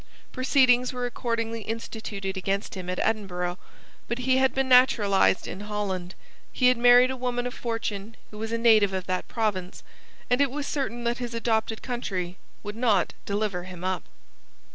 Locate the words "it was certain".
10.41-11.03